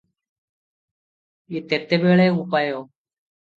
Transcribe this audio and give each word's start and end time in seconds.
ତେତେବେଳେ 1.73 2.27
ଉପାୟ? 2.41 2.83